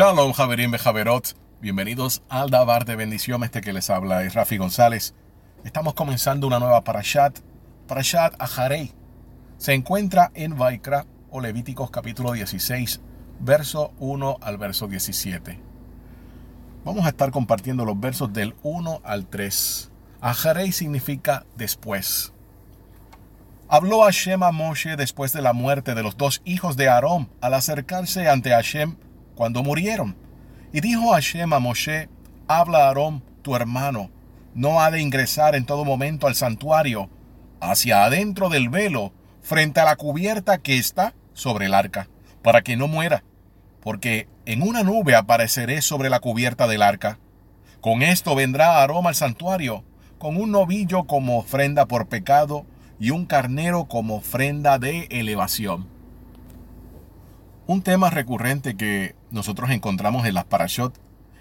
Shalom, 0.00 0.32
Javerín 0.32 0.70
Bejaverot. 0.70 1.36
Bienvenidos 1.60 2.22
al 2.30 2.48
Dabar 2.48 2.86
de 2.86 2.96
Bendición. 2.96 3.44
Este 3.44 3.60
que 3.60 3.74
les 3.74 3.90
habla 3.90 4.22
es 4.22 4.32
Rafi 4.32 4.56
González. 4.56 5.14
Estamos 5.62 5.92
comenzando 5.92 6.46
una 6.46 6.58
nueva 6.58 6.82
Parashat, 6.84 7.40
Parashat 7.86 8.32
Aharei. 8.38 8.94
Se 9.58 9.74
encuentra 9.74 10.30
en 10.32 10.56
Vaikra 10.56 11.04
o 11.28 11.42
Levíticos 11.42 11.90
capítulo 11.90 12.32
16, 12.32 13.02
verso 13.40 13.92
1 13.98 14.38
al 14.40 14.56
verso 14.56 14.88
17. 14.88 15.60
Vamos 16.82 17.04
a 17.04 17.10
estar 17.10 17.30
compartiendo 17.30 17.84
los 17.84 18.00
versos 18.00 18.32
del 18.32 18.54
1 18.62 19.02
al 19.04 19.26
3. 19.26 19.90
Aharei 20.22 20.72
significa 20.72 21.44
después. 21.56 22.32
Habló 23.68 24.04
Hashem 24.04 24.42
a 24.44 24.50
Moshe 24.50 24.96
después 24.96 25.34
de 25.34 25.42
la 25.42 25.52
muerte 25.52 25.94
de 25.94 26.02
los 26.02 26.16
dos 26.16 26.40
hijos 26.46 26.78
de 26.78 26.88
Aarón 26.88 27.28
al 27.42 27.52
acercarse 27.52 28.30
ante 28.30 28.52
Hashem 28.52 28.96
cuando 29.40 29.62
murieron. 29.62 30.16
Y 30.70 30.82
dijo 30.82 31.12
Hashem 31.12 31.50
a 31.54 31.60
Moshe, 31.60 32.10
habla 32.46 32.80
a 32.80 32.88
Aarón, 32.88 33.24
tu 33.40 33.56
hermano, 33.56 34.10
no 34.54 34.82
ha 34.82 34.90
de 34.90 35.00
ingresar 35.00 35.54
en 35.54 35.64
todo 35.64 35.86
momento 35.86 36.26
al 36.26 36.34
santuario, 36.34 37.08
hacia 37.58 38.04
adentro 38.04 38.50
del 38.50 38.68
velo, 38.68 39.14
frente 39.40 39.80
a 39.80 39.86
la 39.86 39.96
cubierta 39.96 40.58
que 40.58 40.76
está 40.76 41.14
sobre 41.32 41.64
el 41.64 41.72
arca, 41.72 42.10
para 42.42 42.60
que 42.60 42.76
no 42.76 42.86
muera, 42.86 43.24
porque 43.80 44.28
en 44.44 44.60
una 44.60 44.82
nube 44.82 45.14
apareceré 45.14 45.80
sobre 45.80 46.10
la 46.10 46.20
cubierta 46.20 46.66
del 46.66 46.82
arca. 46.82 47.18
Con 47.80 48.02
esto 48.02 48.34
vendrá 48.34 48.80
Aarón 48.82 49.06
al 49.06 49.14
santuario, 49.14 49.84
con 50.18 50.36
un 50.36 50.50
novillo 50.50 51.04
como 51.04 51.38
ofrenda 51.38 51.86
por 51.86 52.08
pecado 52.08 52.66
y 52.98 53.08
un 53.08 53.24
carnero 53.24 53.86
como 53.86 54.16
ofrenda 54.16 54.78
de 54.78 55.08
elevación. 55.10 55.99
Un 57.70 57.82
tema 57.82 58.10
recurrente 58.10 58.76
que 58.76 59.14
nosotros 59.30 59.70
encontramos 59.70 60.26
en 60.26 60.34
las 60.34 60.44
parashot 60.44 60.92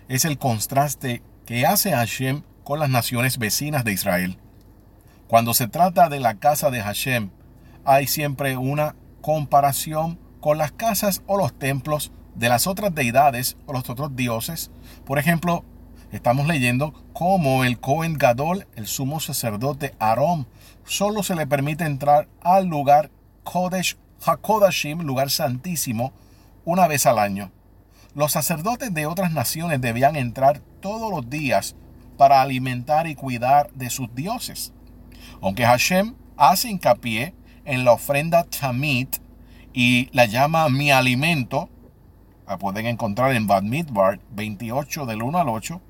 es 0.10 0.26
el 0.26 0.38
contraste 0.38 1.24
que 1.48 1.66
hace 1.66 1.90
Hashem 1.90 2.44
con 2.64 2.80
las 2.80 2.92
naciones 2.92 3.40
vecinas 3.40 3.84
de 3.84 3.94
Israel. 3.94 4.38
Cuando 5.28 5.56
se 5.56 5.68
trata 5.68 6.08
de 6.08 6.20
la 6.20 6.36
casa 6.36 6.70
de 6.70 6.84
Hashem, 6.84 7.32
hay 7.84 8.06
siempre 8.06 8.58
una 8.58 8.96
comparación 9.22 10.20
con 10.40 10.60
las 10.60 10.72
casas 10.72 11.24
o 11.26 11.36
los 11.36 11.58
templos 11.58 12.12
de 12.36 12.50
las 12.50 12.68
otras 12.68 12.94
deidades 12.94 13.58
o 13.66 13.74
los 13.74 13.90
otros 13.90 14.16
dioses. 14.16 14.70
Por 15.06 15.18
ejemplo, 15.18 15.66
estamos 16.12 16.46
leyendo 16.46 16.94
cómo 17.12 17.64
el 17.64 17.80
Cohen 17.80 18.14
Gadol, 18.20 18.68
el 18.76 18.86
sumo 18.86 19.20
sacerdote 19.20 19.96
Aarón, 19.98 20.46
solo 20.86 21.24
se 21.24 21.34
le 21.34 21.48
permite 21.48 21.86
entrar 21.86 22.28
al 22.44 22.68
lugar 22.68 23.10
Kodesh 23.44 23.98
Hakodashim, 24.26 25.02
lugar 25.02 25.30
santísimo, 25.30 26.14
una 26.66 26.88
vez 26.88 27.06
al 27.06 27.20
año. 27.20 27.52
Los 28.16 28.32
sacerdotes 28.32 28.94
de 28.94 29.06
otras 29.06 29.32
naciones 29.32 29.82
debían 29.82 30.16
entrar 30.16 30.60
todos 30.82 31.12
los 31.12 31.30
días 31.30 31.76
para 32.18 32.42
alimentar 32.42 33.08
y 33.08 33.16
cuidar 33.16 33.72
de 33.74 33.90
sus 33.90 34.14
dioses. 34.14 34.74
Aunque 35.42 35.66
Hashem 35.66 36.16
hace 36.38 36.70
hincapié 36.70 37.34
en 37.66 37.86
la 37.86 37.94
ofrenda 37.94 38.44
Tamit 38.44 39.18
y 39.74 40.10
la 40.12 40.26
llama 40.26 40.68
mi 40.70 40.92
alimento, 40.92 41.70
la 42.48 42.58
pueden 42.58 42.88
encontrar 42.88 43.34
en 43.34 43.48
Bad 43.48 43.64
Midbar 43.64 44.20
28 44.32 45.06
del 45.06 45.22
1 45.22 45.38
al 45.38 45.50
8, 45.50 45.82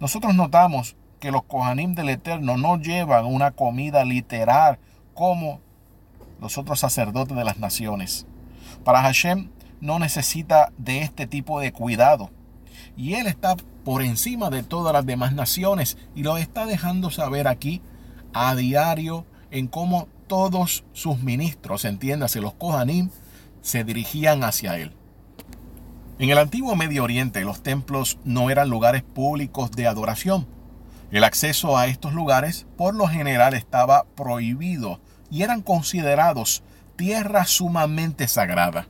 nosotros 0.00 0.34
notamos 0.34 0.96
que 1.20 1.30
los 1.30 1.44
Kohanim 1.44 1.94
del 1.94 2.08
Eterno 2.08 2.56
no 2.56 2.78
llevan 2.78 3.24
una 3.24 3.52
comida 3.52 4.04
literal 4.04 4.78
como 5.14 5.60
los 6.40 6.58
otros 6.58 6.80
sacerdotes 6.80 7.36
de 7.36 7.44
las 7.44 7.58
naciones. 7.58 8.26
Para 8.84 9.02
Hashem 9.02 9.50
no 9.80 9.98
necesita 9.98 10.72
de 10.78 11.02
este 11.02 11.26
tipo 11.26 11.60
de 11.60 11.72
cuidado. 11.72 12.30
Y 12.96 13.14
Él 13.14 13.26
está 13.26 13.56
por 13.84 14.02
encima 14.02 14.50
de 14.50 14.62
todas 14.62 14.92
las 14.92 15.06
demás 15.06 15.32
naciones 15.32 15.96
y 16.14 16.22
lo 16.22 16.36
está 16.36 16.66
dejando 16.66 17.10
saber 17.10 17.46
aquí 17.46 17.82
a 18.32 18.54
diario 18.54 19.24
en 19.50 19.68
cómo 19.68 20.08
todos 20.26 20.84
sus 20.92 21.20
ministros, 21.20 21.84
entiéndase, 21.84 22.40
los 22.40 22.54
Kohanim, 22.54 23.10
se 23.60 23.84
dirigían 23.84 24.44
hacia 24.44 24.78
Él. 24.78 24.92
En 26.18 26.30
el 26.30 26.38
antiguo 26.38 26.74
Medio 26.76 27.04
Oriente 27.04 27.44
los 27.44 27.62
templos 27.62 28.18
no 28.24 28.48
eran 28.50 28.70
lugares 28.70 29.02
públicos 29.02 29.70
de 29.72 29.86
adoración. 29.86 30.46
El 31.10 31.24
acceso 31.24 31.76
a 31.76 31.86
estos 31.86 32.14
lugares 32.14 32.66
por 32.76 32.94
lo 32.94 33.06
general 33.06 33.54
estaba 33.54 34.04
prohibido 34.16 35.00
y 35.30 35.42
eran 35.42 35.62
considerados 35.62 36.62
tierra 36.96 37.44
sumamente 37.44 38.28
sagrada. 38.28 38.88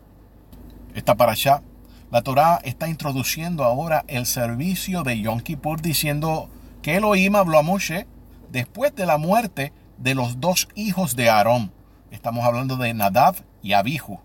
Esta 0.95 1.15
para 1.15 1.33
allá, 1.33 1.63
la 2.11 2.23
Torá 2.23 2.61
está 2.63 2.89
introduciendo 2.89 3.65
ahora 3.65 4.05
el 4.07 4.27
servicio 4.27 5.03
de 5.03 5.21
Yom 5.21 5.41
Kippur 5.41 5.83
diciendo 5.83 6.49
que 6.83 6.97
Elohim 6.97 7.35
habló 7.35 7.59
a 7.59 7.63
Moshe 7.63 8.07
después 8.51 8.95
de 8.95 9.07
la 9.07 9.19
muerte 9.19 9.73
de 9.99 10.15
los 10.15 10.41
dos 10.41 10.69
hijos 10.75 11.17
de 11.17 11.29
Aarón. 11.29 11.73
Estamos 12.11 12.45
hablando 12.45 12.77
de 12.77 12.95
Nadab 12.95 13.35
y 13.63 13.73
Abihu. 13.73 14.21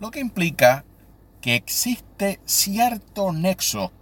Lo 0.00 0.10
que 0.10 0.20
implica 0.20 0.84
que 1.40 1.54
existe 1.54 2.40
cierto 2.44 3.32
nexo 3.32 3.92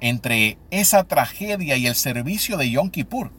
entre 0.00 0.58
esa 0.70 1.04
tragedia 1.04 1.76
y 1.76 1.86
el 1.86 1.94
servicio 1.94 2.56
de 2.56 2.70
Yom 2.70 2.90
Kippur. 2.90 3.32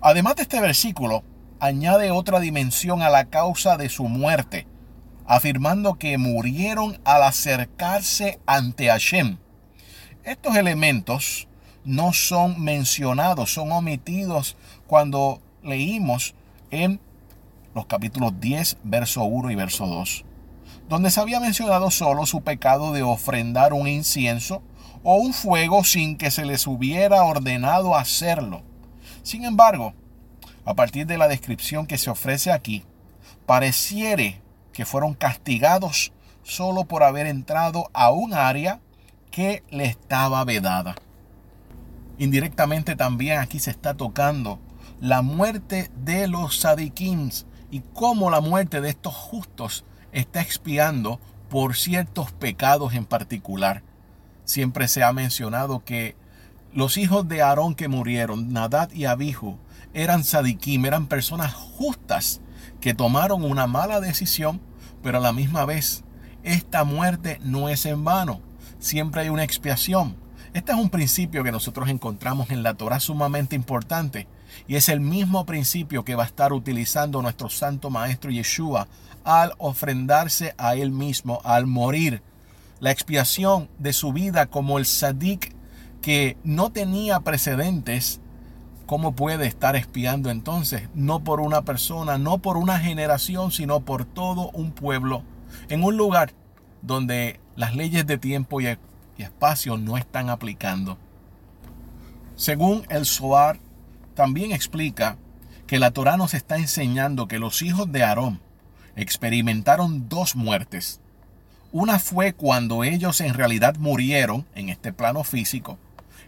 Además 0.00 0.36
de 0.36 0.42
este 0.42 0.60
versículo, 0.60 1.24
añade 1.60 2.10
otra 2.10 2.40
dimensión 2.40 3.02
a 3.02 3.10
la 3.10 3.26
causa 3.26 3.76
de 3.76 3.88
su 3.88 4.04
muerte, 4.04 4.66
afirmando 5.26 5.94
que 5.94 6.18
murieron 6.18 7.00
al 7.04 7.22
acercarse 7.22 8.38
ante 8.46 8.88
Hashem. 8.88 9.38
Estos 10.24 10.56
elementos 10.56 11.48
no 11.84 12.12
son 12.12 12.62
mencionados, 12.62 13.52
son 13.52 13.72
omitidos 13.72 14.56
cuando 14.86 15.40
leímos 15.62 16.34
en 16.70 17.00
los 17.74 17.86
capítulos 17.86 18.40
10, 18.40 18.78
verso 18.82 19.24
1 19.24 19.50
y 19.50 19.54
verso 19.54 19.86
2, 19.86 20.24
donde 20.88 21.10
se 21.10 21.20
había 21.20 21.40
mencionado 21.40 21.90
solo 21.90 22.26
su 22.26 22.42
pecado 22.42 22.92
de 22.92 23.02
ofrendar 23.02 23.72
un 23.72 23.86
incienso 23.86 24.62
o 25.02 25.16
un 25.16 25.32
fuego 25.32 25.84
sin 25.84 26.16
que 26.16 26.30
se 26.30 26.44
les 26.44 26.66
hubiera 26.66 27.22
ordenado 27.22 27.94
hacerlo. 27.94 28.62
Sin 29.22 29.44
embargo, 29.44 29.94
a 30.66 30.74
partir 30.74 31.06
de 31.06 31.16
la 31.16 31.28
descripción 31.28 31.86
que 31.86 31.96
se 31.96 32.10
ofrece 32.10 32.52
aquí, 32.52 32.84
pareciere 33.46 34.42
que 34.72 34.84
fueron 34.84 35.14
castigados 35.14 36.12
solo 36.42 36.84
por 36.84 37.02
haber 37.02 37.26
entrado 37.26 37.88
a 37.94 38.10
un 38.10 38.34
área 38.34 38.80
que 39.30 39.62
le 39.70 39.86
estaba 39.86 40.44
vedada. 40.44 40.96
Indirectamente 42.18 42.96
también 42.96 43.38
aquí 43.38 43.60
se 43.60 43.70
está 43.70 43.94
tocando 43.94 44.58
la 45.00 45.22
muerte 45.22 45.90
de 46.04 46.26
los 46.26 46.60
sadikims 46.60 47.46
y 47.70 47.80
cómo 47.92 48.30
la 48.30 48.40
muerte 48.40 48.80
de 48.80 48.90
estos 48.90 49.14
justos 49.14 49.84
está 50.12 50.40
expiando 50.40 51.20
por 51.48 51.76
ciertos 51.76 52.32
pecados 52.32 52.94
en 52.94 53.04
particular. 53.04 53.82
Siempre 54.44 54.88
se 54.88 55.02
ha 55.02 55.12
mencionado 55.12 55.84
que 55.84 56.16
los 56.72 56.96
hijos 56.96 57.28
de 57.28 57.42
Aarón 57.42 57.74
que 57.74 57.88
murieron, 57.88 58.52
Nadad 58.52 58.90
y 58.92 59.04
Abihu, 59.04 59.58
eran 59.96 60.24
sadikim, 60.24 60.84
eran 60.84 61.06
personas 61.06 61.54
justas 61.54 62.42
que 62.82 62.92
tomaron 62.92 63.42
una 63.42 63.66
mala 63.66 63.98
decisión, 63.98 64.60
pero 65.02 65.18
a 65.18 65.20
la 65.22 65.32
misma 65.32 65.64
vez 65.64 66.04
esta 66.42 66.84
muerte 66.84 67.40
no 67.42 67.70
es 67.70 67.86
en 67.86 68.04
vano, 68.04 68.42
siempre 68.78 69.22
hay 69.22 69.30
una 69.30 69.42
expiación. 69.42 70.14
Este 70.52 70.72
es 70.72 70.78
un 70.78 70.90
principio 70.90 71.42
que 71.42 71.50
nosotros 71.50 71.88
encontramos 71.88 72.50
en 72.50 72.62
la 72.62 72.74
Torah 72.74 73.00
sumamente 73.00 73.56
importante 73.56 74.28
y 74.68 74.76
es 74.76 74.90
el 74.90 75.00
mismo 75.00 75.46
principio 75.46 76.04
que 76.04 76.14
va 76.14 76.24
a 76.24 76.26
estar 76.26 76.52
utilizando 76.52 77.22
nuestro 77.22 77.48
santo 77.48 77.88
maestro 77.88 78.30
Yeshua 78.30 78.88
al 79.24 79.54
ofrendarse 79.56 80.54
a 80.58 80.76
él 80.76 80.90
mismo, 80.90 81.40
al 81.42 81.66
morir. 81.66 82.22
La 82.80 82.90
expiación 82.90 83.70
de 83.78 83.94
su 83.94 84.12
vida 84.12 84.46
como 84.46 84.78
el 84.78 84.84
sadik 84.84 85.54
que 86.02 86.36
no 86.44 86.70
tenía 86.70 87.20
precedentes 87.20 88.20
¿Cómo 88.86 89.16
puede 89.16 89.48
estar 89.48 89.74
espiando 89.74 90.30
entonces? 90.30 90.88
No 90.94 91.24
por 91.24 91.40
una 91.40 91.62
persona, 91.62 92.18
no 92.18 92.38
por 92.38 92.56
una 92.56 92.78
generación, 92.78 93.50
sino 93.50 93.80
por 93.80 94.04
todo 94.04 94.50
un 94.50 94.70
pueblo, 94.70 95.24
en 95.68 95.82
un 95.82 95.96
lugar 95.96 96.32
donde 96.82 97.40
las 97.56 97.74
leyes 97.74 98.06
de 98.06 98.16
tiempo 98.16 98.60
y 98.60 98.78
espacio 99.18 99.76
no 99.76 99.96
están 99.96 100.30
aplicando. 100.30 100.98
Según 102.36 102.86
el 102.88 103.06
Zohar, 103.06 103.58
también 104.14 104.52
explica 104.52 105.16
que 105.66 105.80
la 105.80 105.90
Torá 105.90 106.16
nos 106.16 106.32
está 106.32 106.56
enseñando 106.56 107.26
que 107.26 107.40
los 107.40 107.62
hijos 107.62 107.90
de 107.90 108.04
Aarón 108.04 108.40
experimentaron 108.94 110.08
dos 110.08 110.36
muertes. 110.36 111.00
Una 111.72 111.98
fue 111.98 112.34
cuando 112.34 112.84
ellos 112.84 113.20
en 113.20 113.34
realidad 113.34 113.76
murieron 113.78 114.46
en 114.54 114.68
este 114.68 114.92
plano 114.92 115.24
físico 115.24 115.76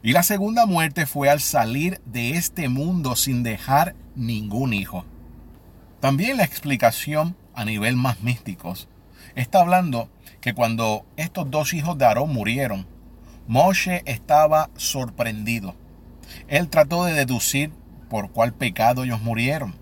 y 0.02 0.12
la 0.12 0.22
segunda 0.22 0.66
muerte 0.66 1.06
fue 1.06 1.28
al 1.28 1.40
salir 1.40 2.00
de 2.04 2.30
este 2.32 2.68
mundo 2.68 3.16
sin 3.16 3.42
dejar 3.42 3.94
ningún 4.14 4.72
hijo. 4.72 5.04
También 6.00 6.36
la 6.36 6.44
explicación 6.44 7.36
a 7.54 7.64
nivel 7.64 7.96
más 7.96 8.22
místicos 8.22 8.88
está 9.34 9.60
hablando 9.60 10.08
que 10.40 10.54
cuando 10.54 11.04
estos 11.16 11.50
dos 11.50 11.74
hijos 11.74 11.98
de 11.98 12.04
Aarón 12.04 12.32
murieron, 12.32 12.86
Moshe 13.48 14.02
estaba 14.04 14.70
sorprendido. 14.76 15.74
Él 16.48 16.68
trató 16.68 17.04
de 17.04 17.14
deducir 17.14 17.72
por 18.08 18.30
cuál 18.30 18.52
pecado 18.52 19.04
ellos 19.04 19.20
murieron. 19.22 19.74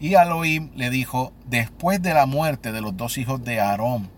Y 0.00 0.14
Elohim 0.14 0.70
le 0.74 0.90
dijo, 0.90 1.32
después 1.46 2.00
de 2.02 2.14
la 2.14 2.26
muerte 2.26 2.72
de 2.72 2.80
los 2.80 2.96
dos 2.96 3.18
hijos 3.18 3.44
de 3.44 3.60
Aarón, 3.60 4.10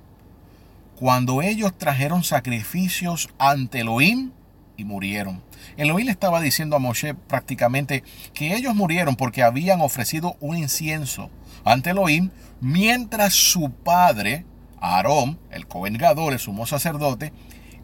cuando 0.97 1.43
ellos 1.43 1.77
trajeron 1.77 2.23
sacrificios 2.23 3.29
ante 3.39 3.81
Elohim 3.81 4.33
y 4.77 4.85
murieron. 4.85 5.43
Elohim 5.77 6.09
estaba 6.09 6.41
diciendo 6.41 6.77
a 6.77 6.79
Moshe 6.79 7.15
prácticamente 7.15 8.03
que 8.35 8.55
ellos 8.55 8.75
murieron 8.75 9.17
porque 9.17 9.43
habían 9.43 9.81
ofrecido 9.81 10.37
un 10.41 10.57
incienso 10.57 11.31
ante 11.65 11.91
Elohim 11.91 12.31
mientras 12.61 13.35
su 13.35 13.71
padre, 13.71 14.45
Aarón, 14.81 15.39
el 15.51 15.67
Cohen 15.67 15.99
el 16.01 16.39
sumo 16.39 16.67
sacerdote, 16.67 17.33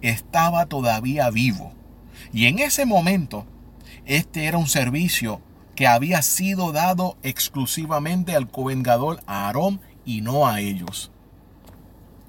estaba 0.01 0.67
todavía 0.67 1.31
vivo. 1.31 1.73
Y 2.33 2.47
en 2.47 2.59
ese 2.59 2.87
momento, 2.87 3.47
este 4.05 4.47
era 4.47 4.59
un 4.59 4.69
servicio 4.69 5.41
que 5.75 5.87
había 5.87 6.23
sido 6.23 6.73
dado 6.73 7.17
exclusivamente 7.23 8.37
al 8.37 8.49
Cohen 8.49 8.83
a 8.87 9.47
Aarón 9.47 9.81
y 10.05 10.21
no 10.21 10.47
a 10.47 10.61
ellos. 10.61 11.11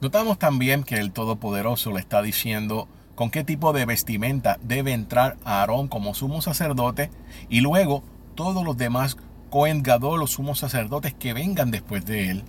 Notamos 0.01 0.37
también 0.37 0.83
que 0.83 0.95
el 0.95 1.11
Todopoderoso 1.11 1.91
le 1.91 1.99
está 1.99 2.21
diciendo 2.21 2.87
con 3.15 3.29
qué 3.29 3.43
tipo 3.43 3.73
de 3.73 3.85
vestimenta 3.85 4.57
debe 4.61 4.93
entrar 4.93 5.37
Aarón 5.45 5.87
como 5.87 6.13
sumo 6.13 6.41
sacerdote 6.41 7.09
y 7.49 7.61
luego 7.61 8.03
todos 8.35 8.63
los 8.63 8.77
demás 8.77 9.17
Cohen 9.49 9.83
Gadol, 9.83 10.19
los 10.19 10.31
sumos 10.31 10.59
sacerdotes 10.59 11.13
que 11.13 11.33
vengan 11.33 11.69
después 11.69 12.05
de 12.05 12.31
él. 12.31 12.43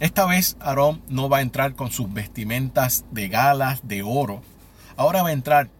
Esta 0.00 0.26
vez 0.26 0.56
Aarón 0.60 1.02
no 1.08 1.28
va 1.28 1.38
a 1.38 1.42
entrar 1.42 1.74
con 1.74 1.90
sus 1.90 2.12
vestimentas 2.12 3.04
de 3.10 3.28
galas 3.28 3.86
de 3.88 4.02
oro. 4.02 4.42
Ahora 4.96 5.22
va 5.22 5.30
a 5.30 5.32
entrar 5.32 5.70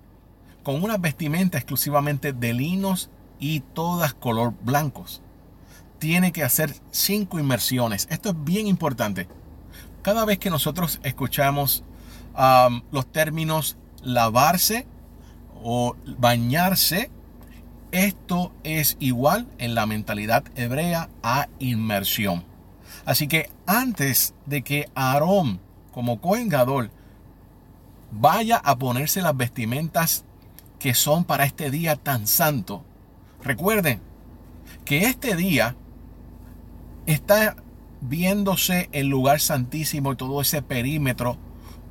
con 0.63 0.83
una 0.83 0.97
vestimenta 0.97 1.59
exclusivamente 1.59 2.33
de 2.33 2.55
linos 2.55 3.11
y 3.39 3.61
todas 3.61 4.15
color 4.15 4.55
blancos. 4.63 5.21
Tiene 5.99 6.33
que 6.33 6.43
hacer 6.43 6.75
cinco 6.91 7.39
inmersiones. 7.39 8.07
Esto 8.11 8.31
es 8.31 8.45
bien 8.45 8.67
importante 8.67 9.29
cada 10.05 10.27
vez 10.27 10.39
que 10.39 10.51
nosotros 10.51 11.01
escuchamos 11.03 11.83
los 12.91 13.07
términos 13.11 13.77
lavarse 14.05 14.87
o 15.63 15.97
bañarse, 16.19 17.11
esto 17.91 18.53
es 18.65 18.97
igual 19.01 19.47
en 19.59 19.75
la 19.75 19.87
mentalidad 19.87 20.45
hebrea 20.57 21.09
a 21.23 21.49
inmersión. 21.59 22.45
Así 23.05 23.29
que 23.29 23.51
antes 23.67 24.35
de 24.47 24.63
que 24.63 24.89
Aarón, 24.95 25.61
como 25.93 26.21
Cohen 26.21 26.51
vaya 28.11 28.57
a 28.57 28.77
ponerse 28.77 29.23
las 29.23 29.37
vestimentas 29.37 30.25
que 30.79 30.95
son 30.95 31.25
para 31.25 31.45
este 31.45 31.71
día 31.71 31.97
tan 31.97 32.27
santo, 32.27 32.85
recuerden 33.43 34.01
que 34.85 35.07
este 35.07 35.37
día 35.37 35.77
está 37.07 37.57
viéndose 38.01 38.89
el 38.93 39.07
lugar 39.09 39.41
santísimo 39.41 40.13
y 40.13 40.17
todo 40.17 40.41
ese 40.41 40.63
perímetro 40.63 41.39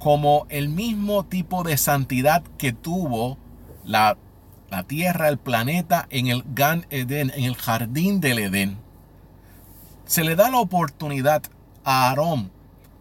como 0.04 0.48
el 0.50 0.68
mismo 0.68 1.24
tipo 1.24 1.64
de 1.64 1.78
santidad 1.78 2.44
que 2.58 2.74
tuvo 2.74 3.38
la, 3.86 4.18
la 4.70 4.84
tierra, 4.84 5.30
el 5.30 5.38
planeta 5.38 6.08
en 6.10 6.28
el 6.28 6.44
Gan 6.54 6.86
Eden, 6.90 7.32
en 7.34 7.46
el 7.46 7.56
jardín 7.56 8.20
del 8.20 8.40
Edén. 8.40 8.80
Se 10.04 10.26
le 10.26 10.36
da 10.36 10.50
la 10.50 10.58
oportunidad 10.58 11.44
a 11.86 12.10
Aarón 12.10 12.52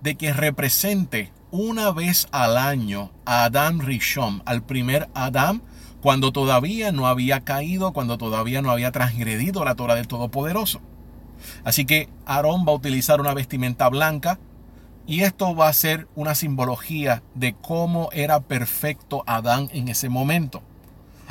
de 0.00 0.14
que 0.14 0.32
represente 0.32 1.32
una 1.50 1.90
vez 1.90 2.28
al 2.30 2.56
año 2.56 3.10
a 3.24 3.46
Adán 3.46 3.80
Rishon, 3.80 4.40
al 4.46 4.62
primer 4.62 5.08
Adán, 5.12 5.60
cuando 6.02 6.30
todavía 6.30 6.92
no 6.92 7.08
había 7.08 7.40
caído, 7.40 7.92
cuando 7.92 8.16
todavía 8.16 8.62
no 8.62 8.70
había 8.70 8.92
transgredido 8.92 9.64
la 9.64 9.74
Torah 9.74 9.96
del 9.96 10.06
Todopoderoso. 10.06 10.80
Así 11.64 11.84
que 11.84 12.08
Aarón 12.26 12.64
va 12.64 12.70
a 12.70 12.76
utilizar 12.76 13.20
una 13.20 13.34
vestimenta 13.34 13.88
blanca 13.88 14.38
y 15.06 15.22
esto 15.22 15.54
va 15.54 15.68
a 15.68 15.72
ser 15.72 16.08
una 16.14 16.34
simbología 16.34 17.22
de 17.34 17.54
cómo 17.54 18.08
era 18.12 18.40
perfecto 18.40 19.24
Adán 19.26 19.68
en 19.72 19.88
ese 19.88 20.08
momento. 20.08 20.62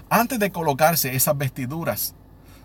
Antes 0.09 0.39
de 0.39 0.51
colocarse 0.51 1.15
esas 1.15 1.37
vestiduras, 1.37 2.15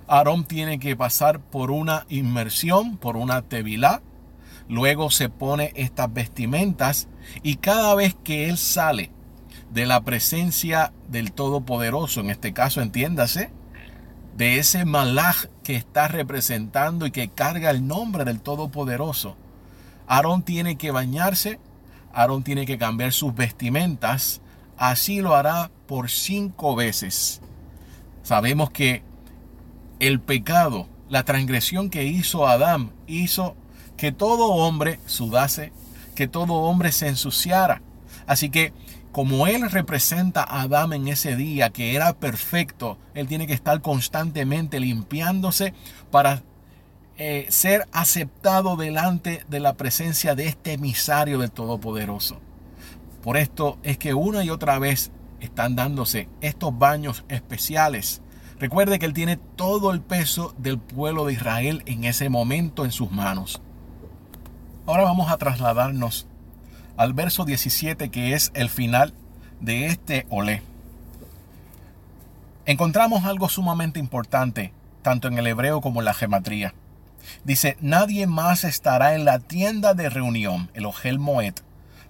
Aarón 0.09 0.45
tiene 0.45 0.79
que 0.79 0.97
pasar 0.97 1.41
por 1.41 1.71
una 1.71 2.07
inmersión, 2.09 2.97
por 2.97 3.17
una 3.17 3.43
tevilá. 3.43 4.03
Luego 4.69 5.11
se 5.11 5.29
pone 5.29 5.73
estas 5.77 6.13
vestimentas 6.13 7.09
y 7.43 7.57
cada 7.57 7.95
vez 7.95 8.17
que 8.25 8.49
él 8.49 8.59
sale 8.59 9.11
de 9.71 9.87
la 9.87 10.01
presencia 10.03 10.93
del 11.09 11.33
Todopoderoso, 11.33 12.21
en 12.21 12.31
este 12.31 12.53
caso 12.53 12.81
entiéndase, 12.81 13.51
de 14.37 14.59
ese 14.59 14.85
malaj 14.85 15.47
que 15.63 15.77
está 15.77 16.09
representando 16.09 17.07
y 17.07 17.11
que 17.11 17.29
carga 17.29 17.71
el 17.71 17.87
nombre 17.87 18.25
del 18.25 18.41
Todopoderoso. 18.41 19.37
Aarón 20.07 20.43
tiene 20.43 20.77
que 20.77 20.91
bañarse, 20.91 21.59
Aarón 22.13 22.43
tiene 22.43 22.67
que 22.67 22.79
cambiar 22.79 23.13
sus 23.13 23.35
vestimentas, 23.35 24.41
así 24.77 25.21
lo 25.21 25.35
hará 25.35 25.71
por 25.87 26.11
cinco 26.11 26.77
veces. 26.77 27.41
Sabemos 28.23 28.71
que 28.71 29.03
el 30.01 30.21
pecado, 30.21 30.89
la 31.09 31.25
transgresión 31.25 31.91
que 31.91 32.05
hizo 32.05 32.47
Adán, 32.47 32.93
hizo 33.07 33.57
que 33.97 34.13
todo 34.13 34.53
hombre 34.53 34.99
sudase, 35.07 35.73
que 36.15 36.29
todo 36.29 36.55
hombre 36.55 36.93
se 36.93 37.09
ensuciara. 37.09 37.83
Así 38.27 38.51
que 38.51 38.73
como 39.13 39.47
Él 39.47 39.71
representa 39.71 40.43
a 40.43 40.63
Adán 40.63 40.93
en 40.93 41.09
ese 41.09 41.37
día, 41.37 41.71
que 41.71 41.95
era 41.95 42.13
perfecto, 42.13 42.99
Él 43.15 43.27
tiene 43.27 43.47
que 43.47 43.55
estar 43.55 43.81
constantemente 43.81 44.79
limpiándose 44.79 45.73
para 46.11 46.43
eh, 47.19 47.47
ser 47.49 47.89
aceptado 47.93 48.77
delante 48.77 49.45
de 49.49 49.61
la 49.61 49.75
presencia 49.75 50.35
de 50.35 50.49
este 50.49 50.75
emisario 50.75 51.39
del 51.39 51.51
Todopoderoso. 51.51 52.41
Por 53.23 53.37
esto 53.37 53.79
es 53.83 53.97
que 53.97 54.15
una 54.15 54.45
y 54.45 54.51
otra 54.51 54.79
vez 54.79 55.11
están 55.41 55.77
dándose 55.77 56.29
estos 56.41 56.79
baños 56.79 57.25
especiales. 57.29 58.21
Recuerde 58.59 58.99
que 58.99 59.07
Él 59.07 59.15
tiene 59.15 59.37
todo 59.37 59.93
el 59.93 60.01
peso 60.01 60.55
del 60.59 60.79
pueblo 60.79 61.25
de 61.25 61.33
Israel 61.33 61.83
en 61.87 62.05
ese 62.05 62.29
momento 62.29 62.85
en 62.85 62.93
sus 62.93 63.11
manos. 63.11 63.61
Ahora 64.87 65.03
vamos 65.03 65.31
a 65.31 65.39
trasladarnos 65.39 66.27
al 66.97 67.15
verso 67.15 67.45
17 67.45 68.11
que 68.11 68.35
es 68.35 68.53
el 68.55 68.69
final 68.69 69.15
de 69.61 69.87
este 69.87 70.27
olé. 70.29 70.63
Encontramos 72.67 73.25
algo 73.25 73.49
sumamente 73.49 74.01
importante, 74.01 74.73
tanto 75.03 75.29
en 75.29 75.39
el 75.39 75.47
hebreo 75.47 75.81
como 75.81 76.01
en 76.01 76.05
la 76.05 76.15
gematría. 76.15 76.75
Dice, 77.45 77.77
nadie 77.81 78.27
más 78.27 78.65
estará 78.65 79.15
en 79.15 79.25
la 79.25 79.39
tienda 79.39 79.95
de 79.95 80.09
reunión, 80.09 80.71
el 80.75 80.87
Ogel 80.87 81.19
Moed, 81.19 81.55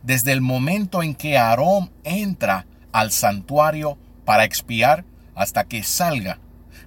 desde 0.02 0.32
el 0.32 0.40
momento 0.40 1.02
en 1.02 1.14
que 1.14 1.36
Aarón 1.36 1.90
entra 2.04 2.66
al 2.92 3.10
santuario 3.10 3.98
para 4.24 4.44
expiar 4.44 5.04
hasta 5.34 5.64
que 5.64 5.82
salga. 5.82 6.38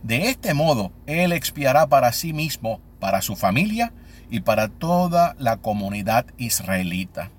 De 0.03 0.29
este 0.29 0.53
modo, 0.53 0.91
él 1.05 1.33
expiará 1.33 1.87
para 1.87 2.13
sí 2.13 2.33
mismo, 2.33 2.79
para 2.99 3.21
su 3.21 3.35
familia 3.35 3.93
y 4.29 4.41
para 4.41 4.67
toda 4.67 5.35
la 5.37 5.57
comunidad 5.57 6.25
israelita. 6.37 7.31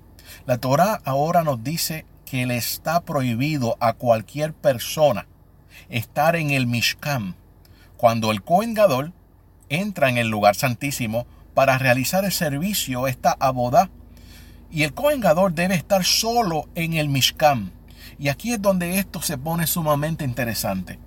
La 0.45 0.57
Torah 0.57 1.01
ahora 1.03 1.43
nos 1.43 1.63
dice 1.63 2.05
que 2.25 2.45
le 2.45 2.57
está 2.57 3.01
prohibido 3.01 3.77
a 3.79 3.93
cualquier 3.93 4.53
persona 4.53 5.27
estar 5.89 6.35
en 6.35 6.51
el 6.51 6.67
Mishkan 6.67 7.35
cuando 7.97 8.31
el 8.31 8.41
Kohen 8.41 8.73
Gadol 8.73 9.13
entra 9.71 10.09
en 10.09 10.17
el 10.17 10.27
lugar 10.27 10.55
santísimo 10.55 11.25
para 11.53 11.77
realizar 11.77 12.25
el 12.25 12.31
servicio, 12.31 13.07
esta 13.07 13.35
abodá. 13.39 13.89
Y 14.69 14.83
el 14.83 14.93
Kohen 14.93 15.21
Gadol 15.21 15.55
debe 15.55 15.75
estar 15.75 16.03
solo 16.03 16.69
en 16.75 16.93
el 16.93 17.09
Mishkan. 17.09 17.71
Y 18.19 18.29
aquí 18.29 18.53
es 18.53 18.61
donde 18.61 18.99
esto 18.99 19.21
se 19.21 19.37
pone 19.37 19.65
sumamente 19.67 20.23
interesante. 20.23 20.99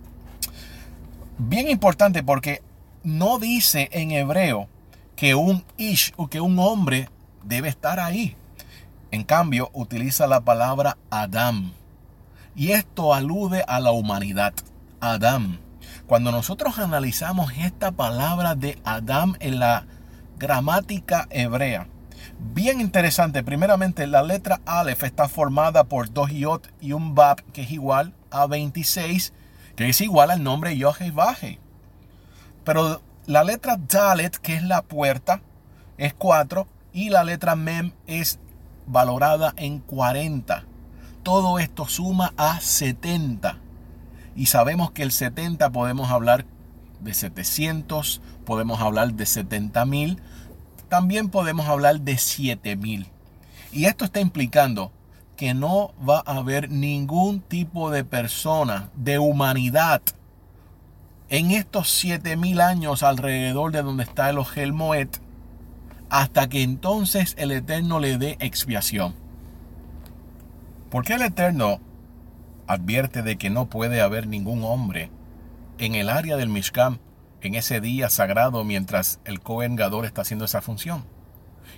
Bien 1.39 1.69
importante 1.69 2.23
porque 2.23 2.63
no 3.03 3.39
dice 3.39 3.89
en 3.93 4.11
hebreo 4.11 4.69
que 5.17 5.35
un 5.35 5.65
ish 5.77 6.13
o 6.17 6.29
que 6.29 6.41
un 6.41 6.59
hombre 6.59 7.09
debe 7.45 7.69
estar 7.69 8.01
ahí. 8.01 8.37
En 9.11 9.25
cambio, 9.25 9.71
utiliza 9.73 10.27
la 10.27 10.41
palabra 10.41 10.97
Adam. 11.11 11.73
Y 12.57 12.73
esto 12.73 13.15
alude 13.15 13.65
a 13.67 13.79
la 13.81 13.93
humanidad. 13.93 14.55
Adam. 15.01 15.64
Cuando 16.07 16.31
nosotros 16.33 16.79
analizamos 16.79 17.53
esta 17.57 17.91
palabra 17.91 18.55
de 18.55 18.79
Adam 18.85 19.37
en 19.41 19.59
la 19.59 19.87
gramática 20.37 21.27
hebrea, 21.31 21.89
bien 22.53 22.83
interesante. 22.83 23.43
Primeramente, 23.43 24.07
la 24.07 24.23
letra 24.23 24.61
Aleph 24.67 25.03
está 25.03 25.29
formada 25.29 25.85
por 25.85 26.13
dos 26.13 26.31
yot 26.31 26.71
y 26.79 26.93
un 26.93 27.15
bab, 27.15 27.43
que 27.53 27.63
es 27.63 27.71
igual 27.71 28.13
a 28.31 28.47
26, 28.47 29.33
que 29.77 29.89
es 29.89 30.01
igual 30.03 30.31
al 30.31 30.43
nombre 30.43 30.77
Yohei 30.77 31.13
Pero 32.65 33.01
la 33.25 33.43
letra 33.43 33.79
Dalet, 33.79 34.37
que 34.37 34.57
es 34.57 34.63
la 34.63 34.83
puerta, 34.83 35.41
es 35.97 36.13
4, 36.13 36.69
y 36.93 37.09
la 37.09 37.25
letra 37.25 37.57
Mem 37.57 37.93
es 38.07 38.39
valorada 38.87 39.55
en 39.57 39.79
40. 39.79 40.65
todo 41.23 41.59
esto 41.59 41.89
suma 41.89 42.35
a 42.37 42.61
70. 42.61 43.64
Y 44.37 44.47
sabemos 44.47 44.91
que 44.91 45.03
el 45.03 45.13
70 45.13 45.71
podemos 45.71 46.11
hablar 46.11 46.45
de 47.01 47.15
700, 47.15 48.21
podemos 48.45 48.81
hablar 48.81 49.15
de 49.15 49.27
70 49.27 49.85
mil, 49.85 50.21
también 50.89 51.29
podemos 51.29 51.67
hablar 51.67 52.01
de 52.01 52.19
7 52.19 52.77
mil. 52.77 53.07
Y 53.73 53.87
esto 53.87 54.05
está 54.05 54.21
implicando 54.21 54.93
que 55.37 55.55
no 55.55 55.93
va 56.09 56.23
a 56.27 56.37
haber 56.37 56.71
ningún 56.71 57.41
tipo 57.41 57.91
de 57.91 58.05
persona, 58.05 58.91
de 58.95 59.19
humanidad, 59.19 60.03
en 61.29 61.51
estos 61.51 61.91
7000 61.91 62.61
años 62.61 63.03
alrededor 63.03 63.73
de 63.73 63.83
donde 63.83 64.05
está 64.05 64.31
el 64.31 64.39
Ogel 64.39 64.73
Moed, 64.73 65.09
hasta 66.11 66.49
que 66.49 66.63
entonces 66.63 67.35
el 67.39 67.51
Eterno 67.51 67.99
le 67.99 68.19
dé 68.19 68.37
expiación. 68.41 69.15
¿Por 70.91 71.05
qué 71.05 71.15
el 71.15 71.23
Eterno 71.23 71.81
advierte 72.67 73.23
de 73.23 73.37
que 73.37 73.51
no 73.51 73.67
puede 73.67 74.01
haber 74.01 74.27
ningún 74.27 74.65
hombre 74.65 75.11
en 75.79 75.95
el 75.95 76.09
área 76.09 76.37
del 76.37 76.49
Mishkan 76.49 77.01
en 77.41 77.55
ese 77.55 77.81
día 77.81 78.09
sagrado 78.11 78.65
mientras 78.65 79.21
el 79.25 79.41
Kohen 79.41 79.77
Gadol 79.77 80.05
está 80.05 80.23
haciendo 80.23 80.45
esa 80.45 80.63
función? 80.63 81.05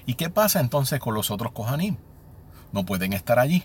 ¿Y 0.06 0.14
qué 0.14 0.30
pasa 0.30 0.60
entonces 0.60 1.00
con 1.00 1.14
los 1.14 1.30
otros 1.30 1.52
Kohanim? 1.52 1.96
No 2.72 2.84
pueden 2.84 3.12
estar 3.12 3.38
allí. 3.38 3.64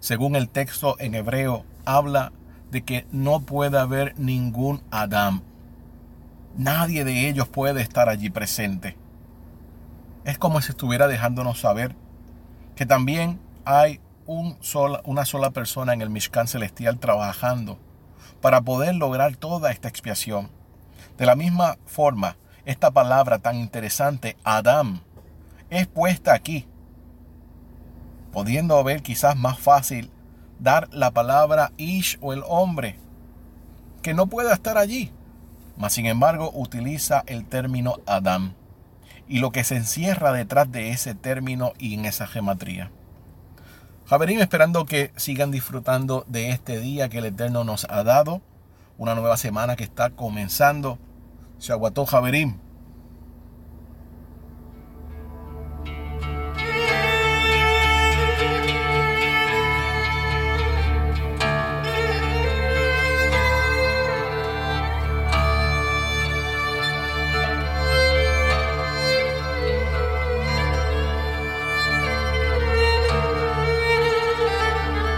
Según 0.00 0.36
el 0.36 0.48
texto 0.48 0.96
en 1.00 1.14
hebreo, 1.14 1.64
habla 1.84 2.32
de 2.70 2.82
que 2.82 3.06
no 3.10 3.40
puede 3.40 3.78
haber 3.78 4.18
ningún 4.18 4.82
Adán. 4.90 5.42
Nadie 6.56 7.04
de 7.04 7.28
ellos 7.28 7.48
puede 7.48 7.82
estar 7.82 8.08
allí 8.08 8.30
presente. 8.30 8.96
Es 10.24 10.38
como 10.38 10.60
si 10.60 10.70
estuviera 10.70 11.08
dejándonos 11.08 11.60
saber 11.60 11.96
que 12.76 12.86
también 12.86 13.40
hay 13.64 14.00
un 14.28 14.58
una 15.04 15.24
sola 15.24 15.50
persona 15.50 15.94
en 15.94 16.02
el 16.02 16.10
Mishkan 16.10 16.46
celestial 16.46 16.98
trabajando 16.98 17.78
para 18.42 18.60
poder 18.60 18.94
lograr 18.94 19.36
toda 19.36 19.72
esta 19.72 19.88
expiación. 19.88 20.50
De 21.16 21.24
la 21.24 21.34
misma 21.34 21.78
forma, 21.86 22.36
esta 22.66 22.90
palabra 22.90 23.38
tan 23.38 23.56
interesante, 23.56 24.36
Adán, 24.44 25.00
es 25.70 25.86
puesta 25.86 26.34
aquí, 26.34 26.66
pudiendo 28.30 28.76
haber 28.76 29.02
quizás 29.02 29.34
más 29.34 29.58
fácil 29.58 30.10
dar 30.58 30.92
la 30.92 31.10
palabra 31.10 31.72
Ish 31.78 32.18
o 32.20 32.34
el 32.34 32.42
hombre, 32.46 32.98
que 34.02 34.12
no 34.12 34.26
pueda 34.26 34.52
estar 34.52 34.76
allí, 34.76 35.10
mas 35.78 35.94
sin 35.94 36.04
embargo 36.04 36.50
utiliza 36.52 37.24
el 37.26 37.46
término 37.46 37.96
Adam 38.04 38.52
y 39.26 39.38
lo 39.38 39.52
que 39.52 39.64
se 39.64 39.76
encierra 39.76 40.32
detrás 40.32 40.70
de 40.70 40.90
ese 40.90 41.14
término 41.14 41.72
y 41.78 41.94
en 41.94 42.04
esa 42.04 42.26
gematría. 42.26 42.92
Javerín, 44.08 44.40
esperando 44.40 44.86
que 44.86 45.12
sigan 45.16 45.50
disfrutando 45.50 46.24
de 46.28 46.48
este 46.48 46.80
día 46.80 47.10
que 47.10 47.18
el 47.18 47.26
Eterno 47.26 47.62
nos 47.64 47.86
ha 47.90 48.02
dado, 48.04 48.40
una 48.96 49.14
nueva 49.14 49.36
semana 49.36 49.76
que 49.76 49.84
está 49.84 50.08
comenzando. 50.08 50.98
Se 51.58 51.72
aguató 51.72 52.06
Javerín. 52.06 52.58